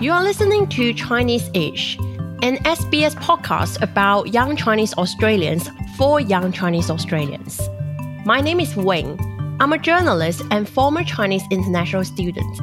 [0.00, 1.98] You are listening to Chinese Ish,
[2.40, 5.68] an SBS podcast about young Chinese Australians
[5.98, 7.60] for young Chinese Australians.
[8.24, 9.20] My name is Wing.
[9.60, 12.62] I'm a journalist and former Chinese international student.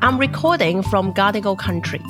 [0.00, 2.00] I'm recording from Gadigal country.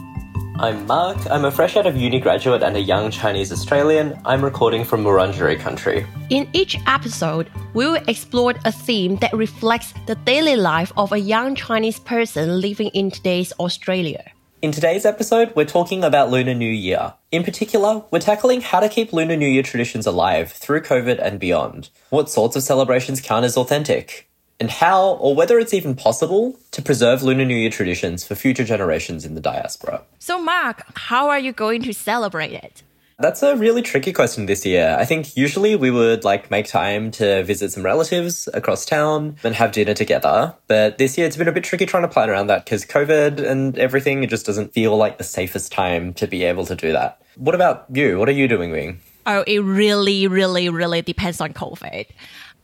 [0.58, 1.16] I'm Mark.
[1.30, 4.20] I'm a fresh out of uni graduate and a young Chinese Australian.
[4.26, 6.04] I'm recording from Wurundjeri country.
[6.28, 11.18] In each episode, we will explore a theme that reflects the daily life of a
[11.18, 14.32] young Chinese person living in today's Australia.
[14.62, 17.12] In today's episode, we're talking about Lunar New Year.
[17.30, 21.38] In particular, we're tackling how to keep Lunar New Year traditions alive through COVID and
[21.38, 21.90] beyond.
[22.08, 24.30] What sorts of celebrations count as authentic?
[24.58, 28.64] And how, or whether it's even possible, to preserve Lunar New Year traditions for future
[28.64, 30.02] generations in the diaspora.
[30.18, 32.82] So, Mark, how are you going to celebrate it?
[33.18, 34.94] That's a really tricky question this year.
[34.98, 39.54] I think usually we would like make time to visit some relatives across town and
[39.54, 40.54] have dinner together.
[40.66, 43.40] But this year it's been a bit tricky trying to plan around that because COVID
[43.40, 46.92] and everything, it just doesn't feel like the safest time to be able to do
[46.92, 47.22] that.
[47.36, 48.18] What about you?
[48.18, 49.00] What are you doing, Wing?
[49.24, 52.06] Oh, it really, really, really depends on COVID.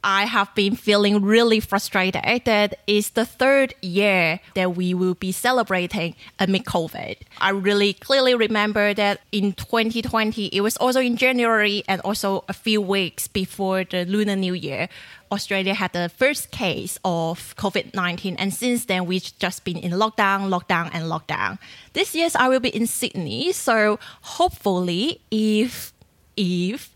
[0.04, 5.30] I have been feeling really frustrated that it's the third year that we will be
[5.30, 7.16] celebrating amid COVID.
[7.38, 12.52] I really clearly remember that in 2020, it was also in January and also a
[12.52, 14.88] few weeks before the Lunar New Year.
[15.30, 19.92] Australia had the first case of COVID 19, and since then, we've just been in
[19.92, 21.58] lockdown, lockdown, and lockdown.
[21.94, 25.94] This year, I will be in Sydney, so hopefully, if
[26.36, 26.94] if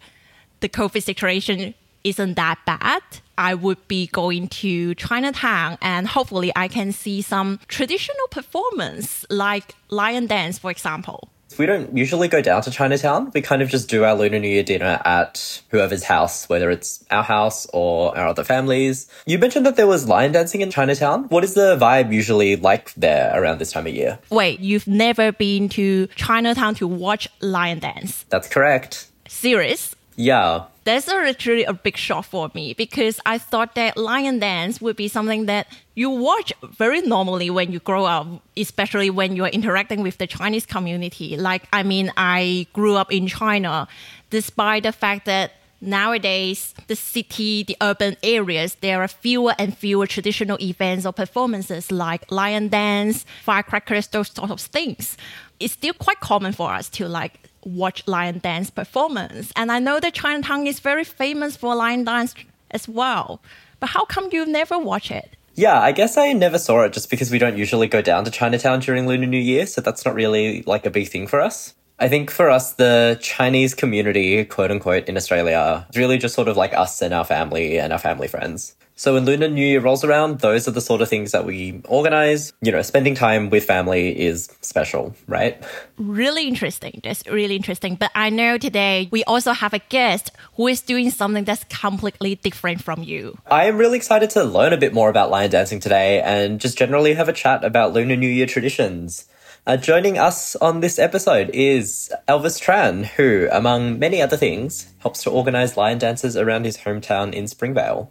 [0.60, 1.74] the COVID situation
[2.06, 3.02] isn't that bad,
[3.36, 9.74] I would be going to Chinatown and hopefully I can see some traditional performance like
[9.90, 11.28] lion dance, for example.
[11.58, 13.30] We don't usually go down to Chinatown.
[13.34, 17.04] We kind of just do our Lunar New Year dinner at whoever's house, whether it's
[17.10, 19.08] our house or our other families.
[19.26, 21.24] You mentioned that there was lion dancing in Chinatown.
[21.24, 24.18] What is the vibe usually like there around this time of year?
[24.30, 28.24] Wait, you've never been to Chinatown to watch lion dance?
[28.28, 29.08] That's correct.
[29.26, 29.95] Serious?
[30.16, 30.64] Yeah.
[30.84, 35.08] That's literally a big shock for me because I thought that lion dance would be
[35.08, 40.18] something that you watch very normally when you grow up, especially when you're interacting with
[40.18, 41.36] the Chinese community.
[41.36, 43.88] Like, I mean, I grew up in China,
[44.30, 50.06] despite the fact that nowadays the city the urban areas there are fewer and fewer
[50.06, 55.18] traditional events or performances like lion dance firecrackers those sort of things.
[55.60, 59.52] It's still quite common for us to like watch lion dance performance.
[59.56, 62.34] And I know that Chinatown is very famous for lion dance
[62.70, 63.40] as well.
[63.80, 65.36] But how come you never watch it?
[65.54, 68.30] Yeah, I guess I never saw it just because we don't usually go down to
[68.30, 71.74] Chinatown during Lunar New Year, so that's not really like a big thing for us.
[71.98, 76.48] I think for us, the Chinese community, quote unquote, in Australia, is really just sort
[76.48, 78.76] of like us and our family and our family friends.
[78.98, 81.82] So when Lunar New Year rolls around, those are the sort of things that we
[81.84, 82.54] organize.
[82.62, 85.62] You know, spending time with family is special, right?
[85.98, 87.02] Really interesting.
[87.04, 87.96] That's really interesting.
[87.96, 92.36] But I know today we also have a guest who is doing something that's completely
[92.36, 93.36] different from you.
[93.50, 96.78] I am really excited to learn a bit more about lion dancing today and just
[96.78, 99.28] generally have a chat about Lunar New Year traditions.
[99.66, 105.22] Uh, joining us on this episode is Elvis Tran, who, among many other things, helps
[105.24, 108.10] to organize lion dances around his hometown in Springvale.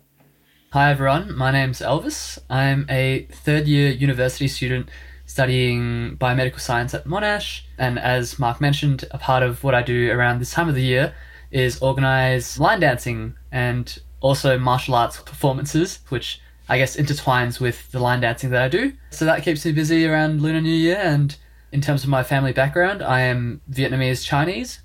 [0.76, 2.38] Hi everyone, my name's Elvis.
[2.50, 4.90] I'm a third year university student
[5.26, 10.12] studying biomedical science at Monash, and as Mark mentioned, a part of what I do
[10.12, 11.16] around this time of the year
[11.50, 18.00] is organize lion dancing and also martial arts performances, which I guess intertwines with the
[18.02, 18.92] lion dancing that I do.
[19.12, 20.98] So that keeps me busy around Lunar New Year.
[20.98, 21.38] And
[21.72, 24.82] in terms of my family background, I am Vietnamese Chinese.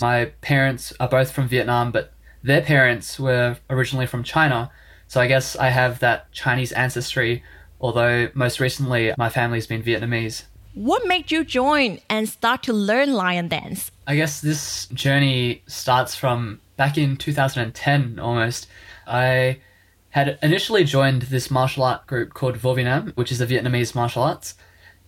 [0.00, 4.70] My parents are both from Vietnam, but their parents were originally from China.
[5.14, 7.44] So I guess I have that Chinese ancestry,
[7.80, 10.42] although most recently my family's been Vietnamese.
[10.74, 13.92] What made you join and start to learn lion dance?
[14.08, 18.66] I guess this journey starts from back in 2010 almost.
[19.06, 19.60] I
[20.10, 24.56] had initially joined this martial art group called Vovinam, which is a Vietnamese martial arts.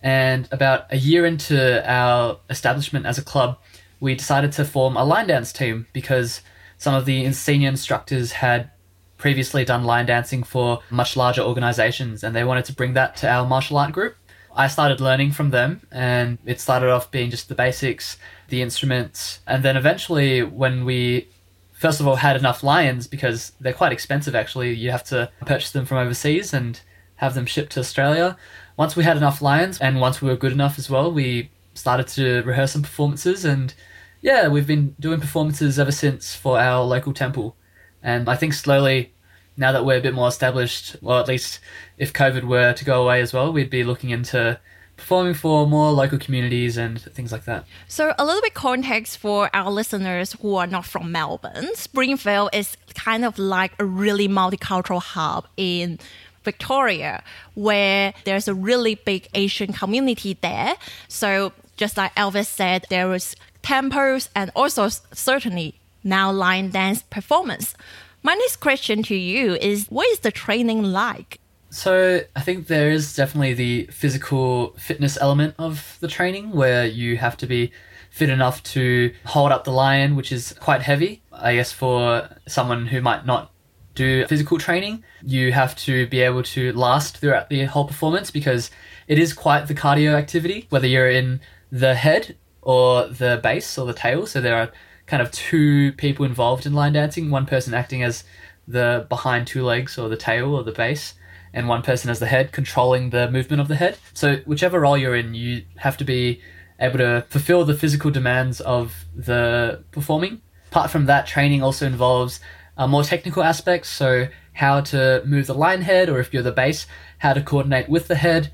[0.01, 3.57] And about a year into our establishment as a club,
[3.99, 6.39] we decided to form a lion dance team because
[6.77, 8.71] some of the senior instructors had
[9.17, 13.29] previously done lion dancing for much larger organizations and they wanted to bring that to
[13.29, 14.15] our martial art group.
[14.55, 18.17] I started learning from them and it started off being just the basics,
[18.49, 21.27] the instruments, and then eventually when we
[21.73, 25.71] first of all had enough lions because they're quite expensive actually, you have to purchase
[25.71, 26.81] them from overseas and
[27.17, 28.35] have them shipped to Australia.
[28.77, 32.07] Once we had enough lions and once we were good enough as well, we started
[32.07, 33.73] to rehearse some performances and
[34.21, 37.55] yeah, we've been doing performances ever since for our local temple.
[38.03, 39.13] And I think slowly,
[39.57, 41.59] now that we're a bit more established, well, at least
[41.97, 44.59] if COVID were to go away as well, we'd be looking into
[44.97, 47.65] performing for more local communities and things like that.
[47.87, 51.69] So, a little bit context for our listeners who are not from Melbourne.
[51.75, 55.99] Springvale is kind of like a really multicultural hub in
[56.43, 57.23] Victoria,
[57.53, 60.75] where there's a really big Asian community there.
[61.07, 67.75] So, just like Elvis said, there was temples and also certainly now lion dance performance.
[68.23, 71.39] My next question to you is what is the training like?
[71.69, 77.17] So I think there is definitely the physical fitness element of the training where you
[77.17, 77.71] have to be
[78.09, 81.21] fit enough to hold up the lion, which is quite heavy.
[81.31, 83.51] I guess for someone who might not
[83.95, 88.71] do physical training, you have to be able to last throughout the whole performance because
[89.07, 91.41] it is quite the cardio activity, whether you're in
[91.71, 94.25] the head or the base or the tail.
[94.25, 94.71] So there are
[95.07, 98.23] kind of two people involved in lion dancing, one person acting as
[98.67, 101.13] the behind two legs or the tail or the base
[101.53, 103.97] and one person as the head controlling the movement of the head.
[104.13, 106.41] So whichever role you're in, you have to be
[106.79, 110.41] able to fulfill the physical demands of the performing.
[110.69, 112.41] Apart from that, training also involves
[112.77, 113.89] uh, more technical aspects.
[113.89, 116.85] So how to move the lion head, or if you're the base,
[117.19, 118.51] how to coordinate with the head.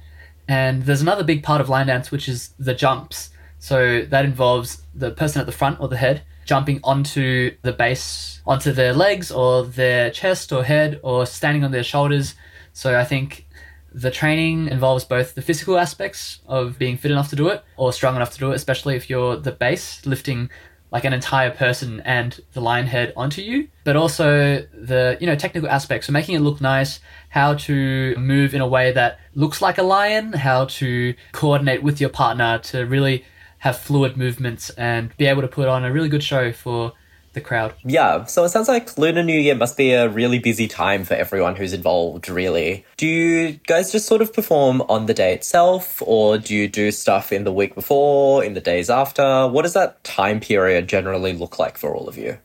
[0.48, 3.32] And there's another big part of lion dance, which is the jumps.
[3.58, 8.42] So that involves the person at the front or the head jumping onto the base,
[8.46, 12.36] onto their legs or their chest or head, or standing on their shoulders.
[12.74, 13.48] So I think
[13.94, 17.94] the training involves both the physical aspects of being fit enough to do it or
[17.94, 20.50] strong enough to do it, especially if you're the base, lifting
[20.94, 25.36] like an entire person and the lion head onto you, but also the you know
[25.36, 27.00] technical aspects, so making it look nice,
[27.30, 32.00] how to move in a way that looks like a lion, how to coordinate with
[32.00, 33.26] your partner to really
[33.64, 36.92] have fluid movements and be able to put on a really good show for
[37.32, 37.74] the crowd.
[37.86, 41.14] Yeah, so it sounds like Lunar New Year must be a really busy time for
[41.14, 42.86] everyone who's involved, really.
[42.98, 46.92] Do you guys just sort of perform on the day itself, or do you do
[46.92, 49.48] stuff in the week before, in the days after?
[49.48, 52.40] What does that time period generally look like for all of you?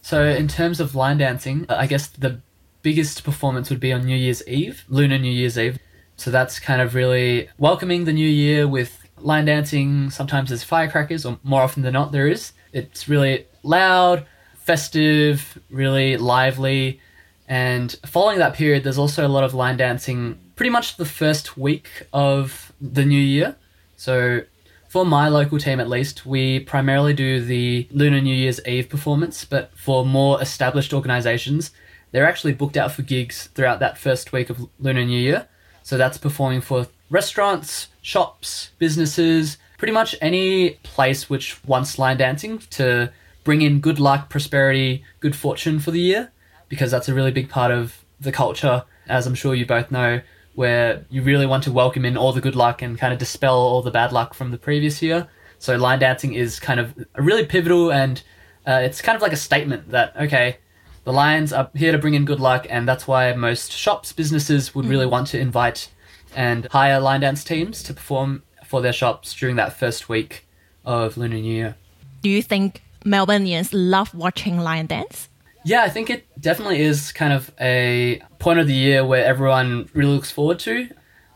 [0.00, 2.40] So, in terms of lion dancing, I guess the
[2.80, 5.78] biggest performance would be on New Year's Eve, Lunar New Year's Eve.
[6.16, 10.10] So, that's kind of really welcoming the new year with lion dancing.
[10.10, 12.52] Sometimes there's firecrackers, or more often than not, there is.
[12.72, 17.00] It's really loud, festive, really lively.
[17.48, 21.56] And following that period, there's also a lot of lion dancing pretty much the first
[21.56, 23.56] week of the new year.
[23.96, 24.42] So,
[24.88, 29.44] for my local team at least, we primarily do the Lunar New Year's Eve performance,
[29.44, 31.70] but for more established organizations,
[32.10, 35.48] they're actually booked out for gigs throughout that first week of Lunar New Year.
[35.82, 42.58] So, that's performing for restaurants, shops, businesses, pretty much any place which wants lion dancing
[42.70, 43.12] to
[43.44, 46.32] bring in good luck, prosperity, good fortune for the year,
[46.68, 50.22] because that's a really big part of the culture, as I'm sure you both know,
[50.54, 53.56] where you really want to welcome in all the good luck and kind of dispel
[53.56, 55.28] all the bad luck from the previous year.
[55.58, 58.22] So lion dancing is kind of a really pivotal and
[58.66, 60.56] uh, it's kind of like a statement that, okay,
[61.04, 64.74] the lions are here to bring in good luck, and that's why most shops, businesses
[64.74, 65.90] would really want to invite
[66.34, 70.46] and hire lion dance teams to perform for their shops during that first week
[70.84, 71.76] of Lunar New Year.
[72.22, 75.28] Do you think Melburnians love watching lion dance?
[75.64, 79.88] Yeah, I think it definitely is kind of a point of the year where everyone
[79.92, 80.88] really looks forward to.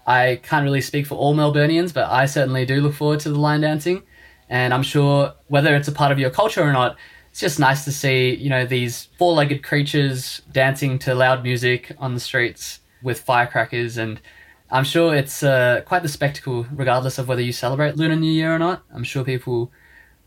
[0.07, 3.39] I can't really speak for all Melburnians, but I certainly do look forward to the
[3.39, 4.03] lion dancing.
[4.49, 6.97] And I'm sure whether it's a part of your culture or not,
[7.31, 11.93] it's just nice to see, you know, these four legged creatures dancing to loud music
[11.99, 13.97] on the streets with firecrackers.
[13.97, 14.21] And
[14.71, 18.55] I'm sure it's uh, quite the spectacle, regardless of whether you celebrate Lunar New Year
[18.55, 18.83] or not.
[18.93, 19.71] I'm sure people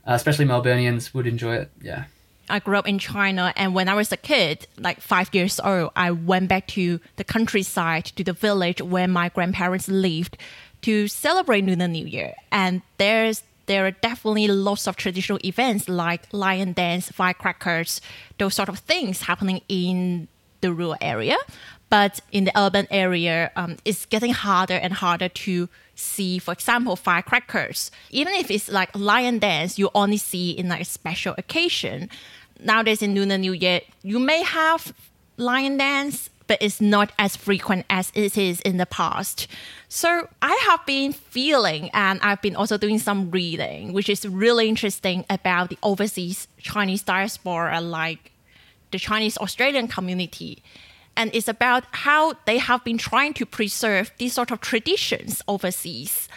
[0.09, 1.71] uh, especially Melburnians would enjoy it.
[1.81, 2.05] Yeah.
[2.49, 5.91] I grew up in China, and when I was a kid, like five years old,
[5.95, 10.35] I went back to the countryside, to the village where my grandparents lived,
[10.81, 12.33] to celebrate Lunar New Year.
[12.51, 18.01] And there's there are definitely lots of traditional events like lion dance, firecrackers,
[18.39, 20.27] those sort of things happening in
[20.61, 21.37] the rural area.
[21.89, 26.95] But in the urban area, um, it's getting harder and harder to see, for example,
[26.95, 27.91] firecrackers.
[28.11, 32.09] Even if it's like lion dance, you only see in like a special occasion.
[32.59, 34.93] Nowadays in Lunar New Year, you may have
[35.37, 39.47] lion dance, but it's not as frequent as it is in the past.
[39.87, 44.67] So I have been feeling, and I've been also doing some reading, which is really
[44.67, 48.31] interesting about the overseas Chinese diaspora, like
[48.91, 50.61] the Chinese Australian community
[51.19, 56.29] and it's about how they have been trying to preserve these sort of traditions overseas.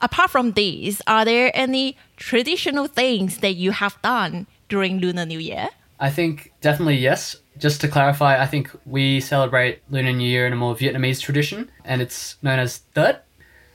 [0.00, 5.38] Apart from these, are there any traditional things that you have done during Lunar New
[5.38, 5.68] Year?
[6.00, 7.36] I think definitely yes.
[7.58, 11.70] Just to clarify, I think we celebrate Lunar New Year in a more Vietnamese tradition,
[11.84, 13.26] and it's known as Tet.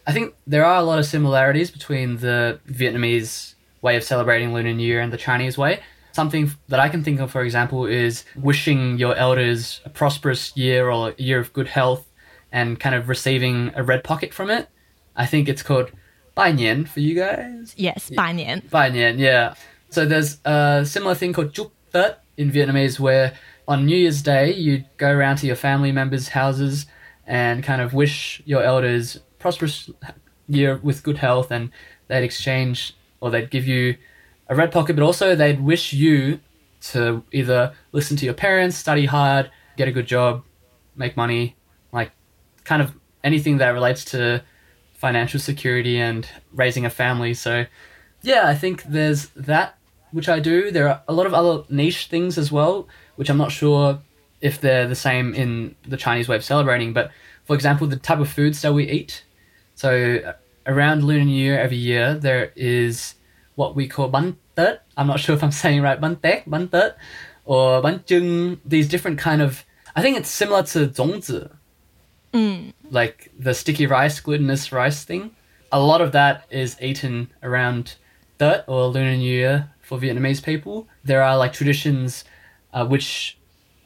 [0.08, 3.54] I think there are a lot of similarities between the Vietnamese
[3.84, 5.82] way of celebrating Lunar New Year and the Chinese way.
[6.16, 10.90] Something that I can think of, for example, is wishing your elders a prosperous year
[10.90, 12.08] or a year of good health
[12.54, 14.70] and kind of receiving a red pocket from it.
[15.14, 15.92] I think it's called
[16.34, 17.74] Bai Nian for you guys.
[17.76, 18.62] Yes, 拜年.
[18.72, 19.56] Bai Nian, yeah.
[19.90, 23.34] So there's a similar thing called Chúc Tết in Vietnamese where
[23.68, 26.86] on New Year's Day you go around to your family members' houses
[27.28, 29.90] and kind of wish your elders prosperous
[30.48, 31.72] year with good health and
[32.08, 33.98] they'd exchange or they'd give you
[34.48, 36.40] a red pocket but also they'd wish you
[36.82, 40.44] to either listen to your parents, study hard, get a good job,
[40.96, 41.56] make money,
[41.92, 42.12] like
[42.64, 44.44] kind of anything that relates to
[44.94, 47.34] financial security and raising a family.
[47.34, 47.66] So
[48.22, 49.78] yeah, I think there's that
[50.12, 50.72] which I do.
[50.72, 54.00] There are a lot of other niche things as well, which I'm not sure
[54.42, 56.94] if they're the same in the Chinese way of celebrating.
[56.94, 57.12] But
[57.44, 59.24] for example, the type of foods that we eat.
[59.76, 60.34] So
[60.66, 63.15] around Lunar New Year every year, there is
[63.56, 64.84] what we call ban tet.
[64.98, 66.98] I'm not sure if I'm saying right, ban tek, ban tet,
[67.46, 68.60] or ban chung.
[68.66, 69.64] These different kind of.
[69.96, 71.50] I think it's similar to zongzi,
[72.92, 75.32] like the sticky rice, glutinous rice thing.
[75.72, 77.96] A lot of that is eaten around
[78.40, 80.88] Tet or Lunar New Year for Vietnamese people.
[81.04, 82.26] There are like traditions
[82.74, 83.38] uh, which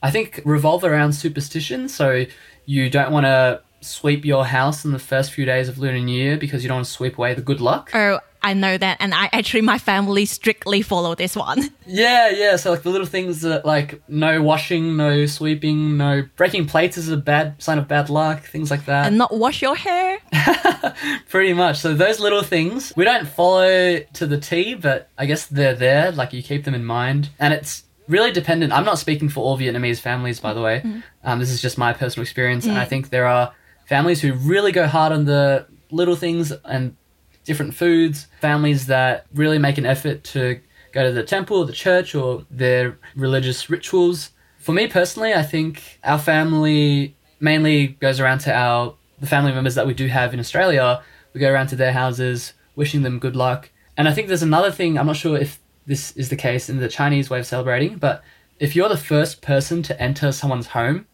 [0.01, 1.87] I think revolve around superstition.
[1.87, 2.25] So
[2.65, 6.17] you don't want to sweep your house in the first few days of Lunar New
[6.17, 7.91] Year because you don't want to sweep away the good luck.
[7.93, 8.97] Oh, I know that.
[8.99, 11.69] And I actually, my family strictly follow this one.
[11.91, 12.55] Yeah, yeah.
[12.57, 17.09] So like the little things that like no washing, no sweeping, no breaking plates is
[17.09, 18.43] a bad sign of bad luck.
[18.43, 19.07] Things like that.
[19.07, 20.19] and not wash your hair.
[21.29, 21.79] Pretty much.
[21.79, 26.11] So those little things we don't follow to the T, but I guess they're there.
[26.11, 28.71] Like you keep them in mind, and it's really dependent.
[28.71, 30.83] I'm not speaking for all Vietnamese families, by the way.
[31.23, 33.51] Um, this is just my personal experience, and I think there are
[33.87, 36.95] families who really go hard on the little things and
[37.49, 38.27] different foods.
[38.41, 40.61] Families that really make an effort to
[40.93, 44.29] go to the temple, or the church, or their religious rituals.
[44.59, 49.75] For me personally, I think our family mainly goes around to our the family members
[49.75, 51.01] that we do have in Australia.
[51.33, 53.69] We go around to their houses, wishing them good luck.
[53.97, 54.97] And I think there's another thing.
[54.97, 58.23] I'm not sure if this is the case in the Chinese way of celebrating, but
[58.59, 61.07] if you're the first person to enter someone's home,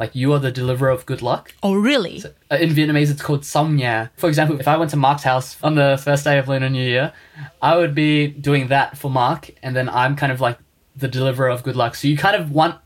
[0.00, 1.54] like you are the deliverer of good luck.
[1.62, 2.22] Oh, really?
[2.50, 4.08] Uh, In Vietnamese, it's called Som Nha.
[4.16, 6.82] For example, if I went to Mark's house on the first day of Lunar New
[6.82, 7.12] Year,
[7.60, 10.58] I would be doing that for Mark, and then I'm kind of like
[10.96, 11.94] the deliverer of good luck.
[11.94, 12.76] So you kind of want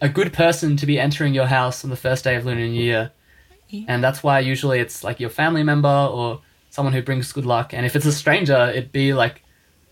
[0.00, 2.82] a good person to be entering your house on the first day of Lunar New
[2.82, 3.12] Year.
[3.86, 7.74] And that's why usually it's like your family member or someone who brings good luck.
[7.74, 9.42] And if it's a stranger, it'd be like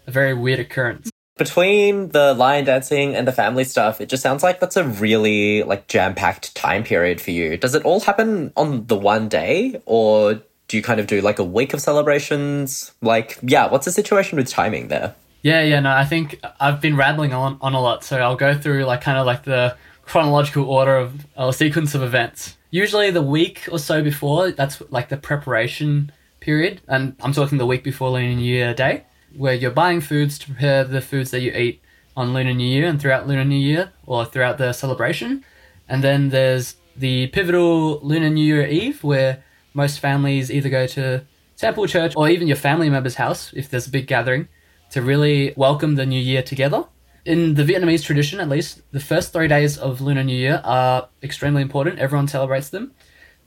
[0.06, 1.10] a very weird occurrence.
[1.36, 5.62] Between the lion dancing and the family stuff, it just sounds like that's a really
[5.62, 7.58] like jam-packed time period for you.
[7.58, 11.38] Does it all happen on the one day or do you kind of do like
[11.38, 12.92] a week of celebrations?
[13.02, 15.14] Like, yeah, what's the situation with timing there?
[15.42, 18.56] Yeah, yeah, no, I think I've been rambling on, on a lot, so I'll go
[18.56, 22.56] through like kind of like the chronological order of or sequence of events.
[22.70, 27.66] Usually the week or so before, that's like the preparation period, and I'm talking the
[27.66, 29.04] week before Lunar New Year Day,
[29.36, 31.82] where you're buying foods to prepare the foods that you eat
[32.16, 35.44] on Lunar New Year and throughout Lunar New Year or throughout the celebration.
[35.88, 41.24] And then there's the pivotal Lunar New Year Eve, where most families either go to
[41.56, 44.48] temple, church, or even your family member's house if there's a big gathering
[44.90, 46.84] to really welcome the new year together.
[47.24, 51.08] In the Vietnamese tradition, at least, the first three days of Lunar New Year are
[51.22, 51.98] extremely important.
[51.98, 52.92] Everyone celebrates them.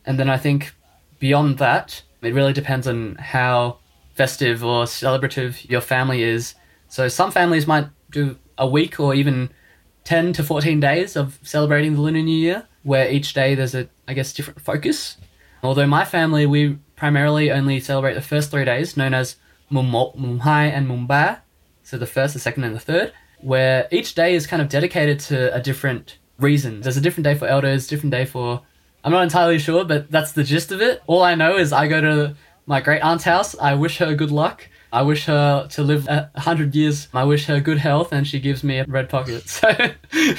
[0.05, 0.73] And then I think
[1.19, 3.79] beyond that, it really depends on how
[4.19, 6.53] festive or celebrative your family is.
[6.89, 9.49] So some families might do a week or even
[10.03, 13.87] 10 to 14 days of celebrating the Lunar New Year, where each day there's a,
[14.09, 15.15] I guess, different focus.
[15.63, 19.37] Although my family, we primarily only celebrate the first three days, known as
[19.69, 21.41] Một, and Ba.
[21.83, 25.21] So the first, the second, and the third, where each day is kind of dedicated
[25.31, 26.81] to a different reason.
[26.81, 28.63] There's a different day for elders, different day for.
[29.01, 31.01] I'm not entirely sure, but that's the gist of it.
[31.07, 32.35] All I know is I go to
[32.69, 33.57] my great aunt's house.
[33.57, 34.67] I wish her good luck.
[34.93, 37.07] I wish her to live a hundred years.
[37.13, 39.43] I wish her good health, and she gives me a red pocket.
[39.49, 39.69] So,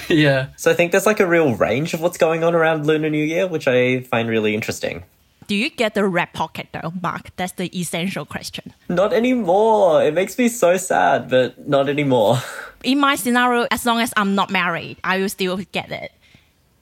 [0.09, 0.49] yeah.
[0.57, 3.23] So I think there's like a real range of what's going on around Lunar New
[3.23, 5.03] Year, which I find really interesting.
[5.47, 7.35] Do you get the red pocket though, Mark?
[7.37, 8.73] That's the essential question.
[8.89, 10.03] Not anymore.
[10.03, 12.39] It makes me so sad, but not anymore.
[12.85, 16.13] In my scenario, as long as I'm not married, I will still get it.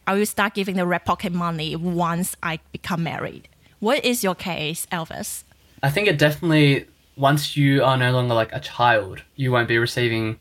[0.07, 3.49] I will start giving the red pocket money once I become married.
[3.81, 5.45] What is your case, Elvis?
[5.83, 9.79] I think it definitely once you are no longer like a child, you won't be
[9.79, 10.39] receiving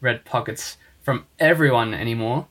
[0.00, 2.46] red pockets from everyone anymore.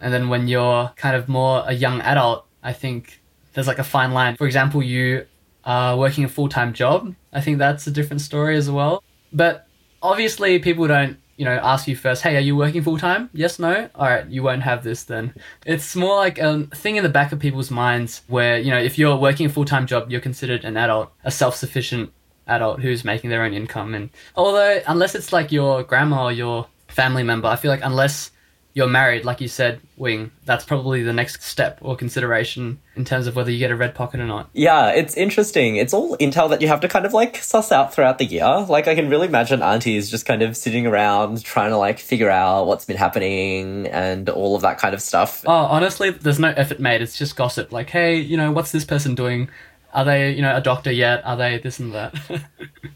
[0.00, 3.20] And then when you're kind of more a young adult, I think
[3.52, 4.36] there's like a fine line.
[4.36, 5.26] For example, you
[5.64, 7.14] are working a full time job.
[7.32, 9.02] I think that's a different story as well.
[9.32, 9.66] But
[10.00, 13.30] obviously, people don't, you know, ask you first, hey, are you working full time?
[13.32, 13.88] Yes, no?
[13.94, 15.32] All right, you won't have this then.
[15.64, 18.98] It's more like a thing in the back of people's minds where, you know, if
[18.98, 22.12] you're working a full time job, you're considered an adult, a self sufficient
[22.48, 23.94] adult who's making their own income.
[23.94, 28.32] And although, unless it's like your grandma or your family member, I feel like unless
[28.78, 33.26] you're married, like you said, Wing, that's probably the next step or consideration in terms
[33.26, 34.48] of whether you get a red pocket or not.
[34.52, 35.74] Yeah, it's interesting.
[35.74, 38.60] It's all intel that you have to kind of like suss out throughout the year.
[38.68, 42.30] Like, I can really imagine aunties just kind of sitting around trying to like figure
[42.30, 45.42] out what's been happening and all of that kind of stuff.
[45.44, 47.02] Oh, honestly, there's no effort made.
[47.02, 47.72] It's just gossip.
[47.72, 49.50] Like, hey, you know, what's this person doing?
[49.94, 51.24] Are they, you know, a doctor yet?
[51.24, 52.14] Are they this and that?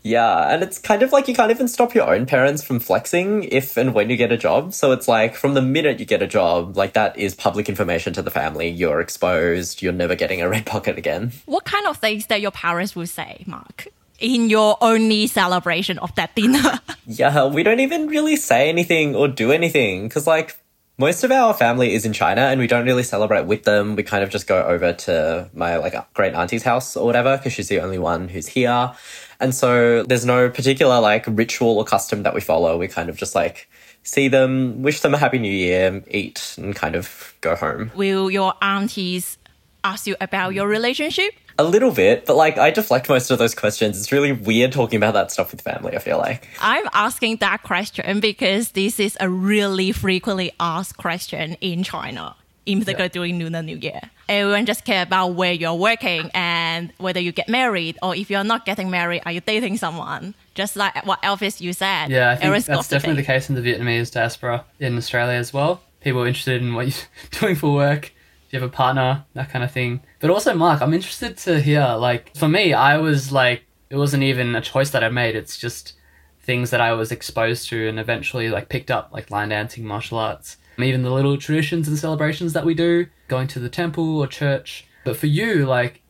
[0.04, 3.44] Yeah, and it's kind of like you can't even stop your own parents from flexing
[3.44, 4.74] if and when you get a job.
[4.74, 8.12] So it's like from the minute you get a job, like that is public information
[8.14, 8.68] to the family.
[8.68, 9.80] You're exposed.
[9.80, 11.32] You're never getting a red pocket again.
[11.46, 13.86] What kind of things that your parents will say, Mark?
[14.18, 16.80] In your only celebration of that dinner.
[17.04, 20.56] Yeah, we don't even really say anything or do anything because, like,
[20.98, 23.96] most of our family is in China and we don't really celebrate with them.
[23.96, 27.52] We kind of just go over to my like great auntie's house or whatever because
[27.52, 28.92] she's the only one who's here.
[29.40, 32.78] And so there's no particular like ritual or custom that we follow.
[32.78, 33.68] We kind of just like
[34.02, 37.90] see them, wish them a happy new year, eat, and kind of go home.
[37.94, 39.38] will your aunties
[39.84, 41.32] ask you about your relationship?
[41.58, 43.98] A little bit, but like I deflect most of those questions.
[43.98, 46.48] It's really weird talking about that stuff with family, I feel like.
[46.60, 52.78] I'm asking that question because this is a really frequently asked question in China, in
[52.80, 54.00] particular during Lunar New Year.
[54.28, 58.44] Everyone just care about where you're working and whether you get married, or if you're
[58.44, 60.34] not getting married, are you dating someone?
[60.54, 62.08] Just like what Elvis you said.
[62.08, 65.52] yeah, I think everyone's that's definitely the case in the Vietnamese diaspora in Australia as
[65.52, 65.82] well.
[66.00, 67.06] People are interested in what you're
[67.40, 68.12] doing for work.
[68.52, 69.24] You have a partner?
[69.32, 70.02] That kind of thing.
[70.20, 71.96] But also, Mark, I'm interested to hear.
[71.98, 75.34] Like, for me, I was like, it wasn't even a choice that I made.
[75.34, 75.94] It's just
[76.42, 80.18] things that I was exposed to and eventually like picked up, like lion dancing, martial
[80.18, 84.26] arts, even the little traditions and celebrations that we do, going to the temple or
[84.26, 84.86] church.
[85.04, 86.02] But for you, like,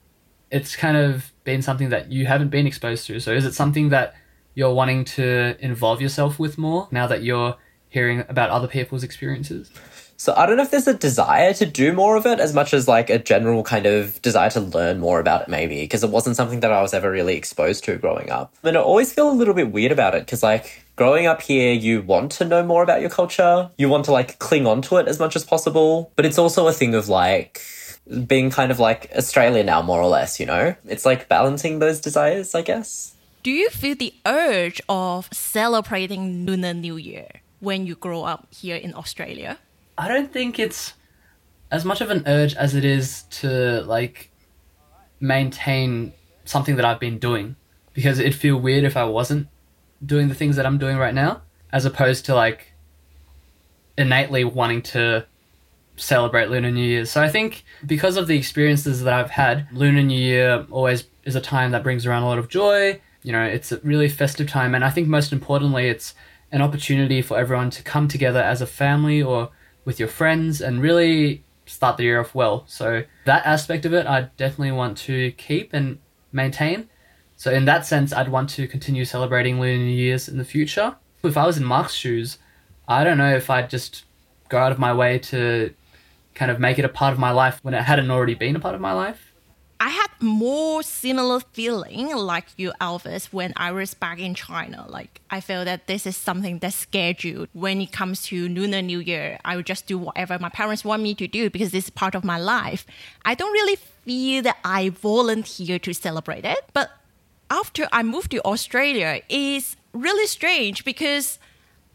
[0.51, 3.21] it's kind of been something that you haven't been exposed to.
[3.21, 4.14] So is it something that
[4.55, 7.57] you're wanting to involve yourself with more now that you're
[7.88, 9.71] hearing about other people's experiences?
[10.23, 12.73] So I don't know if there's a desire to do more of it as much
[12.73, 16.11] as like a general kind of desire to learn more about it, maybe, because it
[16.11, 18.55] wasn't something that I was ever really exposed to growing up.
[18.63, 21.73] And I always feel a little bit weird about it because, like, growing up here,
[21.73, 24.99] you want to know more about your culture, you want to like cling on to
[24.99, 27.61] it as much as possible, but it's also a thing of like,
[28.25, 30.77] being kind of like Australia now, more or less, you know?
[30.85, 33.17] It's like balancing those desires, I guess.
[33.43, 37.27] Do you feel the urge of celebrating Lunar New Year
[37.59, 39.59] when you grow up here in Australia?
[40.03, 40.95] I don't think it's
[41.71, 44.33] as much of an urge as it is to like
[45.21, 46.12] maintain
[46.45, 47.55] something that I've been doing
[47.93, 49.47] because it'd feel weird if I wasn't
[50.05, 52.73] doing the things that I'm doing right now as opposed to like
[53.97, 55.25] innately wanting to
[55.95, 57.05] celebrate Lunar New Year.
[57.05, 61.37] So I think because of the experiences that I've had, Lunar New Year always is
[61.37, 63.01] a time that brings around a lot of joy.
[63.23, 66.12] You know, it's a really festive time and I think most importantly it's
[66.51, 69.51] an opportunity for everyone to come together as a family or
[69.85, 72.64] with your friends and really start the year off well.
[72.66, 75.99] So that aspect of it, I definitely want to keep and
[76.33, 76.88] maintain.
[77.37, 80.97] So in that sense, I'd want to continue celebrating Lunar New Year's in the future.
[81.25, 82.38] If I was in Mark's shoes,
[82.87, 84.05] I don't know if I'd just
[84.49, 85.73] go out of my way to
[86.35, 88.61] kind of make it a part of my life when it hadn't already been a
[88.61, 89.32] part of my life.
[89.83, 94.87] I had more similar feeling like you, Elvis, when I was back in China.
[94.88, 97.49] Like I feel that this is something that's scheduled.
[97.53, 101.03] When it comes to Lunar New Year, I would just do whatever my parents want
[101.03, 102.87] me to do because this is part of my life.
[103.25, 106.61] I don't really feel that I volunteer to celebrate it.
[106.73, 106.92] But
[107.51, 111.40] after I moved to Australia, it's really strange because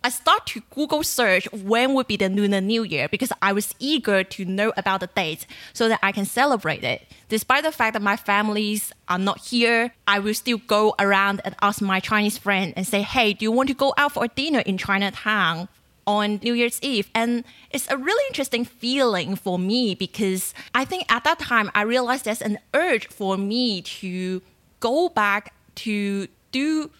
[0.07, 3.75] I start to Google search when would be the Lunar New Year because I was
[3.77, 7.11] eager to know about the date so that I can celebrate it.
[7.27, 11.57] Despite the fact that my families are not here, I will still go around and
[11.61, 14.29] ask my Chinese friend and say, "Hey, do you want to go out for a
[14.29, 15.67] dinner in Chinatown?"
[16.05, 17.09] on New Year's Eve.
[17.13, 21.81] And it's a really interesting feeling for me because I think at that time I
[21.81, 24.41] realized there's an urge for me to
[24.79, 26.91] go back to do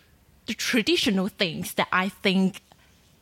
[0.47, 2.61] the traditional things that I think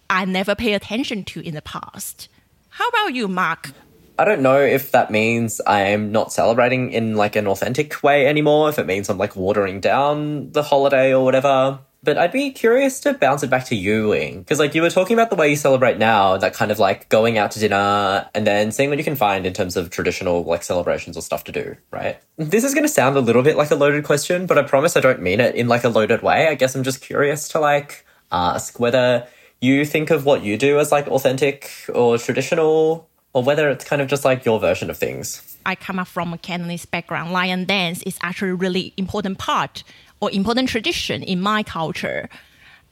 [0.09, 2.29] I never pay attention to in the past.
[2.69, 3.71] How about you, Mark?
[4.17, 8.69] I don't know if that means I'm not celebrating in like an authentic way anymore,
[8.69, 11.79] if it means I'm like watering down the holiday or whatever.
[12.01, 14.91] But I'd be curious to bounce it back to you, Wing, because like you were
[14.91, 18.29] talking about the way you celebrate now, that kind of like going out to dinner
[18.35, 21.43] and then seeing what you can find in terms of traditional like celebrations or stuff
[21.45, 22.19] to do, right?
[22.37, 25.01] This is to sound a little bit like a loaded question, but I promise I
[25.01, 26.47] don't mean it in like a loaded way.
[26.47, 29.27] I guess I'm just curious to like ask whether
[29.61, 34.01] you think of what you do as like authentic or traditional, or whether it's kind
[34.01, 35.57] of just like your version of things.
[35.65, 37.31] I come up from a Cantonese background.
[37.31, 39.83] Lion dance is actually a really important part
[40.21, 42.29] or important tradition in my culture.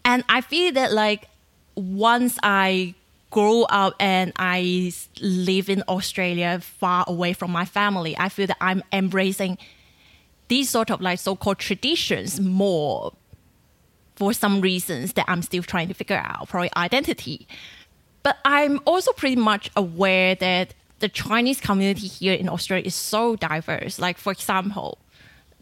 [0.04, 1.28] And I feel that like
[1.76, 2.96] once I
[3.30, 8.58] grow up and I live in Australia far away from my family, I feel that
[8.60, 9.58] I'm embracing
[10.50, 13.14] these sort of like so-called traditions more
[14.24, 17.46] for some reasons that I'm still trying to figure out, probably identity.
[18.24, 23.36] But I'm also pretty much aware that the Chinese community here in Australia is so
[23.36, 24.00] diverse.
[24.00, 24.98] Like, for example,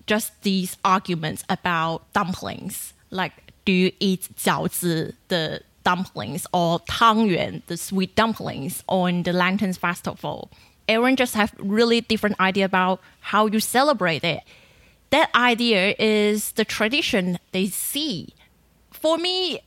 [0.06, 2.94] just these arguments about dumplings.
[3.10, 3.34] Like,
[3.66, 10.52] do you eat jiaozi, the dumplings, or tangyuan, the sweet dumplings, on the Lantern Festival?
[10.88, 14.42] Everyone just have really different idea about how you celebrate it.
[15.10, 18.36] That idea is the tradition they see
[19.02, 19.60] for me,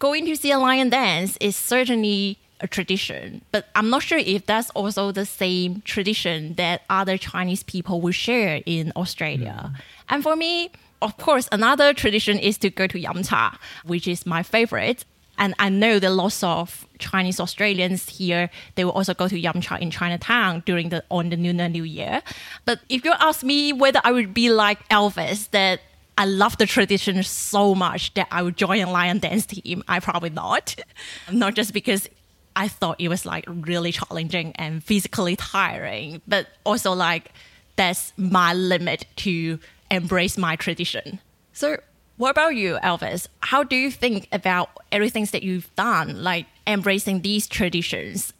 [0.00, 4.44] going to see a lion dance is certainly a tradition, but I'm not sure if
[4.44, 9.72] that's also the same tradition that other Chinese people will share in Australia.
[9.72, 9.80] Mm.
[10.08, 14.42] And for me, of course, another tradition is to go to Yamcha, which is my
[14.42, 15.04] favorite.
[15.38, 19.80] And I know that lots of Chinese Australians here, they will also go to Yamcha
[19.80, 22.20] in Chinatown during the on the Lunar New Year.
[22.66, 25.80] But if you ask me whether I would be like Elvis, that
[26.20, 30.00] I love the tradition so much that I would join a lion dance team, I
[30.00, 30.76] probably not.
[31.32, 32.10] Not just because
[32.54, 37.32] I thought it was like really challenging and physically tiring, but also like
[37.76, 39.58] that's my limit to
[39.90, 41.20] embrace my tradition.
[41.54, 41.78] So,
[42.18, 43.26] what about you, Elvis?
[43.40, 48.34] How do you think about everything that you've done, like embracing these traditions?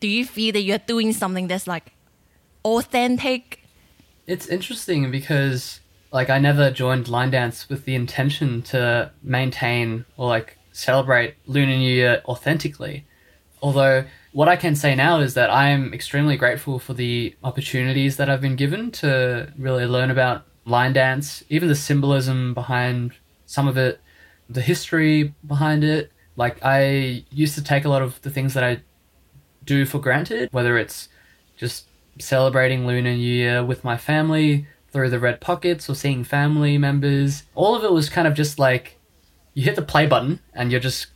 [0.00, 1.92] Do you feel that you're doing something that's like
[2.64, 3.62] authentic?
[4.26, 10.28] It's interesting because like I never joined lion dance with the intention to maintain or
[10.28, 13.06] like celebrate Lunar New Year authentically.
[13.60, 18.16] Although what I can say now is that I am extremely grateful for the opportunities
[18.16, 23.14] that I've been given to really learn about lion dance, even the symbolism behind
[23.46, 24.00] some of it,
[24.48, 26.12] the history behind it.
[26.36, 28.82] Like I used to take a lot of the things that I
[29.64, 31.08] do for granted, whether it's
[31.56, 31.86] just
[32.18, 37.44] celebrating Lunar New Year with my family through the red pockets or seeing family members.
[37.54, 38.98] All of it was kind of just like
[39.54, 41.08] you hit the play button and you're just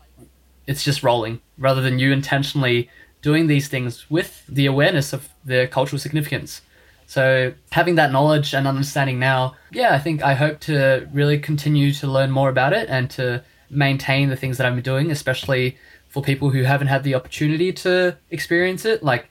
[0.66, 2.88] it's just rolling rather than you intentionally
[3.20, 6.60] doing these things with the awareness of their cultural significance.
[7.06, 11.92] So having that knowledge and understanding now, yeah, I think I hope to really continue
[11.94, 15.76] to learn more about it and to maintain the things that I'm doing, especially
[16.08, 19.02] for people who haven't had the opportunity to experience it.
[19.02, 19.28] Like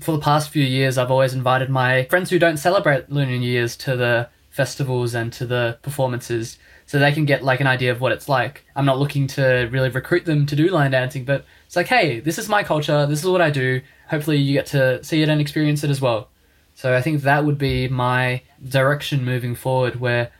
[0.00, 3.50] for the past few years, I've always invited my friends who don't celebrate Lunar New
[3.50, 7.92] Year's to the festivals and to the performances so they can get like an idea
[7.92, 8.64] of what it's like.
[8.74, 12.20] I'm not looking to really recruit them to do lion dancing, but it's like, hey,
[12.20, 13.82] this is my culture, this is what I do.
[14.08, 16.30] Hopefully, you get to see it and experience it as well.
[16.74, 20.30] So I think that would be my direction moving forward, where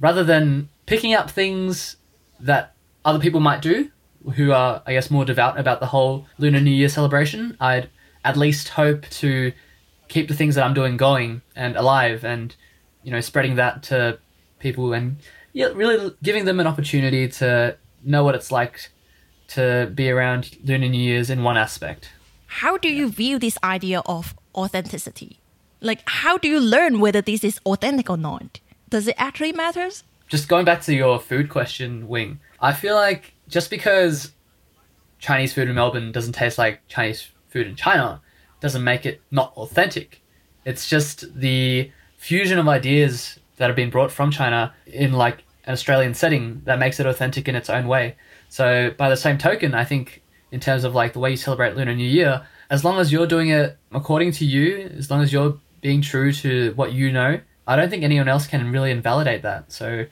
[0.00, 1.96] rather than picking up things
[2.40, 3.90] that other people might do,
[4.34, 7.90] who are, I guess, more devout about the whole Lunar New Year celebration, I'd
[8.24, 9.52] at least hope to
[10.08, 12.54] keep the things that I'm doing going and alive and,
[13.02, 14.18] you know, spreading that to
[14.58, 15.16] people and
[15.52, 18.90] yeah, really giving them an opportunity to know what it's like
[19.48, 22.10] to be around Lunar New Year's in one aspect.
[22.46, 25.40] How do you view this idea of authenticity?
[25.80, 28.60] Like, how do you learn whether this is authentic or not?
[28.88, 30.04] Does it actually matters?
[30.28, 34.32] Just going back to your food question, Wing, I feel like just because
[35.18, 38.20] Chinese food in Melbourne doesn't taste like Chinese food in China
[38.60, 40.22] doesn't make it not authentic.
[40.64, 45.72] It's just the fusion of ideas that have been brought from China in like an
[45.72, 48.16] Australian setting that makes it authentic in its own way.
[48.48, 51.76] So by the same token, I think in terms of like the way you celebrate
[51.76, 55.32] Lunar New Year, as long as you're doing it according to you, as long as
[55.32, 59.42] you're being true to what you know, I don't think anyone else can really invalidate
[59.42, 59.72] that.
[59.72, 60.06] So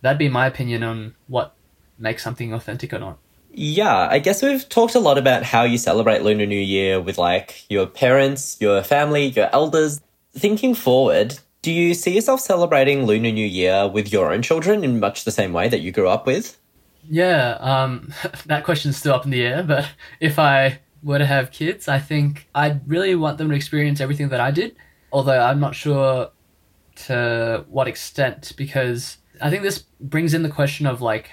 [0.00, 1.54] that'd be my opinion on what
[1.98, 3.18] makes something authentic or not.
[3.58, 7.16] Yeah, I guess we've talked a lot about how you celebrate Lunar New Year with
[7.16, 10.02] like your parents, your family, your elders.
[10.34, 15.00] Thinking forward, do you see yourself celebrating Lunar New Year with your own children in
[15.00, 16.58] much the same way that you grew up with?
[17.08, 18.12] Yeah, um,
[18.44, 19.88] that question's still up in the air, but
[20.20, 24.28] if I were to have kids, I think I'd really want them to experience everything
[24.28, 24.76] that I did,
[25.10, 26.28] although I'm not sure
[27.06, 31.30] to what extent because I think this brings in the question of like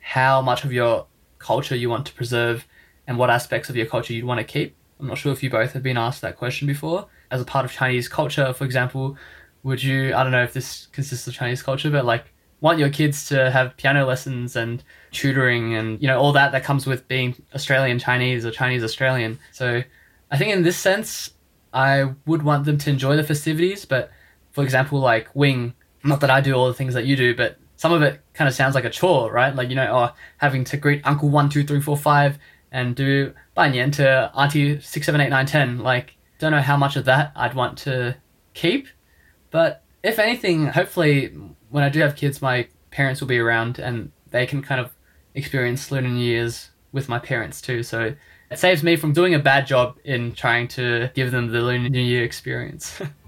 [0.00, 1.06] how much of your
[1.42, 2.66] culture you want to preserve
[3.06, 4.76] and what aspects of your culture you'd want to keep.
[5.00, 7.08] I'm not sure if you both have been asked that question before.
[7.30, 9.16] As a part of Chinese culture, for example,
[9.62, 12.90] would you, I don't know if this consists of Chinese culture, but like want your
[12.90, 17.08] kids to have piano lessons and tutoring and, you know, all that that comes with
[17.08, 19.38] being Australian Chinese or Chinese Australian.
[19.50, 19.82] So
[20.30, 21.32] I think in this sense,
[21.72, 24.10] I would want them to enjoy the festivities, but
[24.52, 25.74] for example, like Wing,
[26.04, 28.46] not that I do all the things that you do, but some of it kind
[28.46, 29.56] of sounds like a chore, right?
[29.56, 32.38] Like, you know, oh, having to greet Uncle 1, 2, 3, 4, 5
[32.70, 35.78] and do Bai Nian to Auntie 6, 7, 8, 9, 10.
[35.80, 38.16] Like, don't know how much of that I'd want to
[38.54, 38.86] keep.
[39.50, 41.36] But if anything, hopefully,
[41.70, 44.92] when I do have kids, my parents will be around and they can kind of
[45.34, 47.82] experience Lunar New Year's with my parents too.
[47.82, 48.14] So
[48.48, 51.88] it saves me from doing a bad job in trying to give them the Lunar
[51.88, 53.02] New Year experience.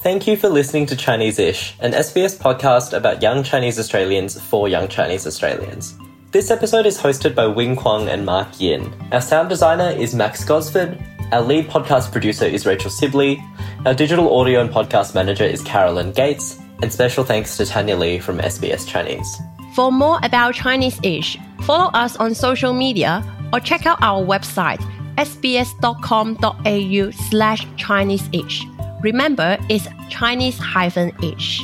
[0.00, 4.68] Thank you for listening to Chinese Ish, an SBS podcast about young Chinese Australians for
[4.68, 5.98] young Chinese Australians.
[6.30, 8.94] This episode is hosted by Wing Kwong and Mark Yin.
[9.10, 11.02] Our sound designer is Max Gosford.
[11.32, 13.42] Our lead podcast producer is Rachel Sibley.
[13.84, 16.60] Our digital audio and podcast manager is Carolyn Gates.
[16.80, 19.36] And special thanks to Tanya Lee from SBS Chinese.
[19.74, 24.78] For more about Chinese Ish, follow us on social media or check out our website
[25.16, 28.64] sbs.com.au slash Chinese Ish.
[29.00, 31.62] Remember, it's Chinese hyphen ish.